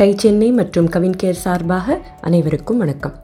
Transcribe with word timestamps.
Tie 0.00 0.14
Chennai 0.16 0.52
மற்றும் 0.52 0.88
கவின்கேர் 0.88 1.38
சார்பாக 1.44 2.00
அனைவருக்கும் 2.20 2.78
வணக்கம். 2.78 3.14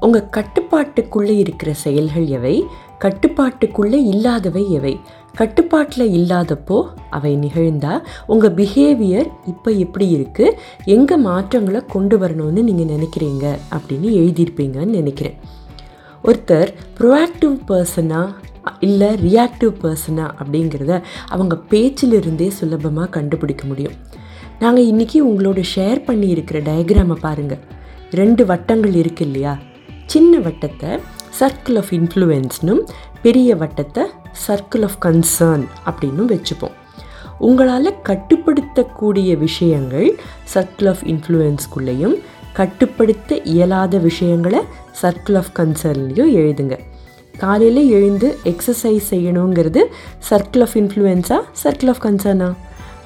உங்கள் 0.00 0.28
கட்டுப்பாட்டுக்குள்ளே 0.36 1.36
இருக்கிற 1.36 1.72
செயல்கள் 1.72 2.26
எவை? 2.26 2.64
கட்டுப்பாட்டுக்குள்ளே 2.98 3.98
இல்லாதவை 4.04 4.70
எவை? 4.70 5.00
கட்டுப்பாட்டில் 5.34 6.12
இல்லாதப்போ 6.12 6.86
அவை 7.10 7.36
நிகழ்ந்தால் 7.36 8.06
உங்கள் 8.26 8.52
பிஹேவியர் 8.52 9.28
இப்போ 9.46 9.70
எப்படி 9.70 10.14
இருக்குது 10.14 10.56
எங்கே 10.84 11.16
மாற்றங்களை 11.16 11.82
கொண்டு 11.86 12.18
வரணும்னு 12.18 12.62
நீங்கள் 12.62 12.92
நினைக்கிறீங்க? 12.96 13.58
அப்படின்னு 13.70 14.08
எழுதியிருப்பீங்கன்னு 14.20 14.98
நினைக்கிறேன். 15.00 15.38
ஒருத்தர் 16.24 16.74
ப்ரொஆக்டிவ் 17.00 17.58
பர்சனா 17.68 18.34
இல்லை 18.80 19.08
ரியாக்டிவ் 19.08 19.74
பர்சனா 19.82 20.30
அப்படிங்கிறத 20.42 21.02
அவங்க 21.28 21.58
பேச்சிலிருந்தே 21.70 22.48
சுலபமாக 22.48 23.08
கண்டுபிடிக்க 23.08 23.66
முடியும். 23.66 24.20
நாங்கள் 24.62 24.84
இன்றைக்கி 24.84 25.18
உங்களோட 25.28 25.60
ஷேர் 25.74 26.00
பண்ணியிருக்கிற 26.06 26.58
டயக்ராமை 26.66 27.12
பாருங்கள் 27.12 27.58
ரெண்டு 28.10 28.46
வட்டங்கள் 28.46 28.94
இருக்கு 28.94 29.24
இல்லையா? 29.24 29.58
சின்ன 30.06 30.38
வட்டத்தை 30.38 31.00
சர்க்கிள் 31.40 31.76
ஆஃப் 31.76 31.90
இன்ஃப்ளூயன்ஸ்னும் 31.90 32.80
பெரிய 33.22 33.56
வட்டத்தை 33.56 34.04
சர்க்கிள் 34.46 34.82
ஆஃப் 34.82 34.98
கன்சர்ன் 35.04 35.64
அப்படின்னும் 35.86 36.30
வச்சுப்போம். 36.34 36.76
உங்களால் 37.38 37.94
கட்டுப்படுத்தக்கூடிய 38.08 39.38
விஷயங்கள் 39.38 40.18
சர்க்கிள் 40.54 40.88
ஆஃப் 40.88 41.02
இன்ஃப்ளூயன்ஸ்குள்ளேயும் 41.02 42.16
கட்டுப்படுத்த 42.52 43.40
இயலாத 43.54 43.98
விஷயங்களை 43.98 44.60
சர்க்கிள் 45.02 45.36
ஆஃப் 45.36 45.52
கன்சர்ன்லேயும் 45.58 46.34
எழுதுங்க. 46.42 46.78
காலையில் 47.38 47.90
எழுந்து 47.90 48.38
எக்ஸசைஸ் 48.44 49.08
செய்யணுங்கிறது 49.10 49.84
circle 50.30 50.60
of 50.60 50.76
influenza 50.76 51.40
circle 51.64 51.88
of 51.88 52.04
கன்சர்னா 52.04 52.52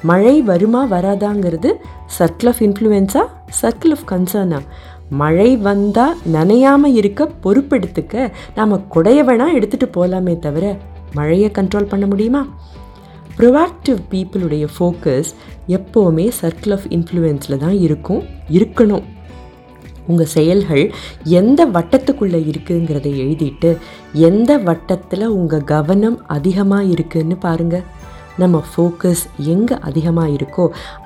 மழை 0.07 0.35
வருமா 0.43 0.83
வராதாங்கிறது 0.91 1.71
circle 2.19 2.51
of 2.53 2.61
influenza 2.61 3.23
circle 3.61 3.95
of 3.95 4.07
கன்சர்னா 4.11 4.61
மழை 5.21 5.51
வந்தால் 5.67 6.17
நனையாமல் 6.33 6.97
இருக்க 7.01 7.31
பொறுப்பெடுத்துக்க 7.43 8.33
நாம் 8.55 8.85
குடைய 8.95 9.21
வேணால் 9.29 9.57
எடுத்துகிட்டு 9.59 9.89
போகலாமே 9.97 10.35
தவிர 10.39 10.65
மழையை 11.15 11.51
கண்ட்ரோல் 11.51 11.93
பண்ண 11.93 12.07
முடியுமா? 12.07 12.43
ப்ரொவாக்டிவ் 13.39 13.99
பீப்புளுடைய 14.11 14.65
ஃபோக்கஸ் 14.77 15.31
எப்போவுமே 15.69 16.27
சர்க்கிள் 16.41 16.75
ஆஃப் 16.77 16.87
இன்ஃப்ளூயன்ஸில் 16.89 17.63
தான் 17.65 17.77
இருக்கும் 17.87 18.23
இருக்கணும். 18.53 19.05
உங்கள் 20.07 20.33
செயல்கள் 20.37 20.83
எந்த 21.39 21.61
வட்டத்துக்குள்ளே 21.67 22.41
இருக்குங்கிறத 22.51 23.09
எழுதிட்டு 23.23 23.71
எந்த 24.27 24.51
வட்டத்தில் 24.59 25.25
உங்கள் 25.39 25.65
கவனம் 25.65 26.19
அதிகமாக 26.27 26.91
இருக்குன்னு 26.95 27.37
பாருங்கள் 27.37 27.87
நம்ம 28.43 28.63
ஃபோக்கஸ் 28.71 29.23
எங்கே 29.53 29.77
அதிகமாக 29.89 30.35
இருக்கோ 30.37 30.65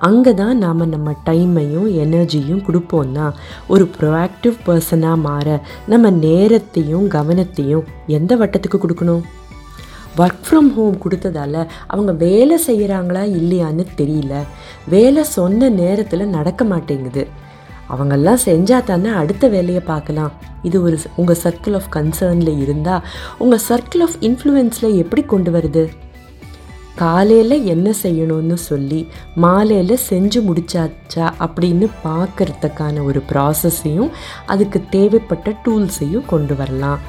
அங்கே 0.09 0.33
தான் 0.35 0.57
நாம் 0.65 0.85
நம்ம 0.95 1.15
டைமையும் 1.29 1.89
எனர்ஜியும் 2.05 2.65
கொடுப்போம்னா 2.69 3.27
ஒரு 3.73 3.85
ப்ரொஆக்டிவ் 3.99 4.57
பர்சனாக 4.67 5.25
மாற 5.27 5.59
நம்ம 5.93 6.11
நேரத்தையும் 6.25 7.07
கவனத்தையும் 7.17 7.87
எந்த 8.19 8.33
வட்டத்துக்கு 8.43 8.81
கொடுக்கணும்? 8.85 9.23
ஒர்க் 10.21 10.43
ஃப்ரம் 10.47 10.71
ஹோம் 10.77 10.97
கொடுத்ததால 11.05 11.55
அவங்க 11.93 12.13
வேலை 12.25 12.57
செய்கிறாங்களா 12.67 13.23
இல்லையான்னு 13.41 13.85
தெரியல. 14.01 14.35
வேலை 14.95 15.23
சொன்ன 15.37 15.69
நேரத்தில் 15.83 16.33
நடக்க 16.37 16.65
மாட்டேங்குது. 16.65 17.25
அவங்கெல்லாம் 17.93 18.41
செஞ்சால் 18.49 18.89
தானே 18.89 19.11
அடுத்த 19.21 19.45
வேலையை 19.55 19.83
பார்க்கலாம். 19.93 20.33
இது 20.69 20.77
ஒரு 20.83 20.97
உங்கள் 21.21 21.41
சர்க்கிள் 21.45 21.77
ஆஃப் 21.79 21.91
கன்சர்னில் 21.97 22.61
இருந்தால் 22.65 23.05
உங்கள் 23.39 23.65
சர்க்கிள் 23.69 24.05
ஆஃப் 24.07 24.19
இன்ஃப்ளூயன்ஸில் 24.29 24.99
எப்படி 25.03 25.23
கொண்டு 25.33 25.53
வருது? 25.57 25.85
காலையில் 27.01 27.57
என்ன 27.73 27.89
செய்யணும்னு 28.03 28.57
சொல்லி 28.69 29.01
மாலையில் 29.45 30.03
செஞ்சு 30.09 30.41
முடிச்சாச்சா 30.49 31.27
அப்படின்னு 31.45 31.87
பார்க்கறதுக்கான 32.05 33.05
ஒரு 33.05 33.21
ப்ராசஸையும் 33.31 34.11
அதுக்கு 34.53 34.81
தேவைப்பட்ட 34.95 35.55
டூல்ஸையும் 35.65 36.29
கொண்டு 36.33 36.57
வரலாம். 36.57 37.01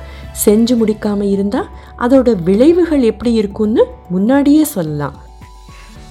செஞ்சு 0.44 0.74
முடிக்காமல் 0.80 1.32
இருந்தால் 1.36 1.72
அதோட 2.06 2.30
விளைவுகள் 2.48 3.04
எப்படி 3.12 3.32
இருக்கும்னு 3.34 3.84
முன்னாடியே 4.14 4.64
சொல்லலாம். 4.76 5.18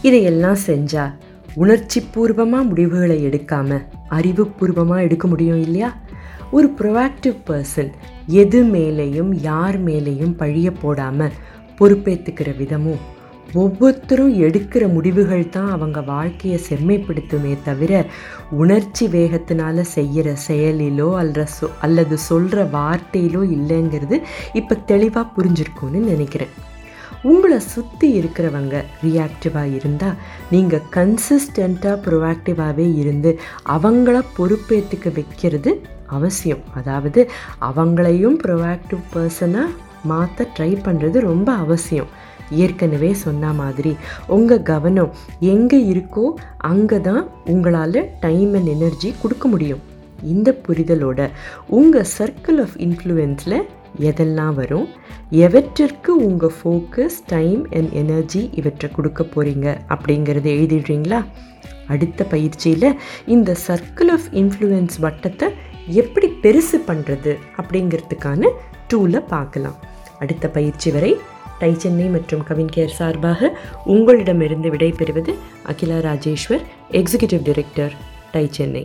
இதையெல்லாம் 0.09 0.59
செஞ்சால் 0.66 1.15
உணர்ச்சி 1.62 2.00
பூர்வமாக 2.15 2.69
முடிவுகளை 2.71 3.16
எடுக்காமல் 3.28 3.87
அறிவுபூர்வமாக 4.16 5.04
எடுக்க 5.06 5.27
முடியும் 5.28 5.62
இல்லையா? 5.66 5.91
ஒரு 6.56 6.69
ப்ரொவாக்டிவ் 6.78 7.38
பர்சன் 7.49 7.91
எது 8.43 8.60
மேலேயும் 8.75 9.33
யார் 9.49 9.78
மேலேயும் 9.88 10.37
பழிய 10.43 10.69
போடாமல் 10.83 11.38
பொறுப்பேற்றுக்கிற 11.78 12.50
விதமும் 12.56 13.03
ஒவ்வொருத்தரும் 13.55 14.34
எடுக்கிற 14.47 14.83
முடிவுகள் 14.93 15.45
தான் 15.49 15.71
அவங்க 15.71 16.01
வாழ்க்கையை 16.01 16.59
செம்மைப்படுத்துமே 16.69 17.53
தவிர 17.62 17.93
உணர்ச்சி 18.51 19.06
வேகத்தினால 19.09 19.81
செய்கிற 19.81 20.37
செயலிலோ 20.49 21.09
அல்ல 21.23 21.47
சொ 21.56 21.69
அல்லது 21.81 22.19
சொல்கிற 22.19 22.65
வார்த்தையிலோ 22.77 23.43
இல்லைங்கிறது 23.56 24.19
இப்போ 24.53 24.75
தெளிவாக 24.93 25.27
புரிஞ்சிருக்கும்னு 25.37 26.03
நினைக்கிறேன். 26.12 26.53
உங்களை 27.23 27.59
சுற்றி 27.61 28.09
இருக்கிறவங்க 28.21 28.77
ரியாக்டிவாக 29.03 29.75
இருந்தால் 29.75 30.21
நீங்கள் 30.51 30.87
கன்சிஸ்டண்ட்டாக 30.97 31.97
ப்ரொஆக்டிவாகவே 32.07 32.87
இருந்து 32.95 33.33
அவங்கள 33.77 34.22
பொறுப்பேற்றுக்க 34.37 35.09
வைக்கிறது 35.19 35.72
அவசியம். 36.07 36.62
அதாவது 36.75 37.21
அவங்களையும் 37.71 38.39
ப்ரொஆக்டிவ் 38.45 39.05
பர்சனாக 39.15 39.77
மாற்ற 40.05 40.47
ட்ரை 40.57 40.72
பண்ணுறது 40.87 41.19
ரொம்ப 41.21 41.53
அவசியம். 41.53 42.11
ஏற்கனவே 42.50 43.11
சொன்ன 43.25 43.53
மாதிரி. 43.53 43.93
உங்கள் 44.27 44.62
கவனம் 44.62 45.11
எங்கே 45.55 45.81
இருக்கோ 45.93 46.25
அங்கே 46.56 47.00
தான் 47.00 47.28
உங்களால் 47.44 48.00
டைம் 48.21 48.55
அண்ட் 48.55 48.66
எனர்ஜி 48.66 49.11
கொடுக்க 49.22 49.49
முடியும். 49.49 49.83
இந்த 50.22 50.59
புரிதலோட 50.66 51.21
உங்கள் 51.66 52.10
சர்க்கிள் 52.19 52.59
ஆஃப் 52.65 52.77
இன்ஃப்ளூயன்ஸில் 52.87 53.59
எதெல்லாம் 54.09 54.55
வரும்? 54.55 54.89
எவற்றிற்கு 55.44 56.10
உங்கள் 56.27 56.55
ஃபோக்கஸ் 56.59 57.19
டைம் 57.27 57.62
அண்ட் 57.71 57.93
எனர்ஜி 57.93 58.50
இவற்றை 58.53 58.91
கொடுக்க 58.91 59.22
போகிறீங்க 59.25 59.69
அப்படிங்கிறத 59.89 60.47
எழுதிடுறீங்களா? 60.56 61.21
அடுத்த 61.87 62.25
பயிற்சியில் 62.25 62.97
இந்த 63.27 63.56
சர்க்கிள் 63.66 64.10
ஆஃப் 64.16 64.28
இன்ஃப்ளூயன்ஸ் 64.33 64.97
வட்டத்தை 65.05 65.49
எப்படி 65.87 66.28
பெருசு 66.43 66.78
பண்ணுறது 66.87 67.33
அப்படிங்கிறதுக்கான 67.60 68.50
டூலை 68.93 69.22
பார்க்கலாம். 69.34 69.78
அடுத்த 70.19 70.49
பயிற்சி 70.49 70.91
வரை 70.91 71.12
டை 71.62 71.72
சென்னை 71.82 72.06
மற்றும் 72.16 72.44
கவின்கேர் 72.48 72.97
சார்பாக 72.98 73.50
உங்களிடமிருந்து 73.94 74.71
விடைபெறுவது 74.75 75.34
அகிலா 75.72 75.98
ராஜேஸ்வர் 76.09 76.65
எக்ஸிகியூட்டிவ் 77.00 77.44
டைரக்டர் 77.48 77.94
டை 78.32 78.47
சென்னை. 78.59 78.84